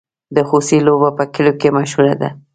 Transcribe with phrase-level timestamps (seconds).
[0.35, 2.29] د خوسي لوبه په کلیو کې مشهوره ده.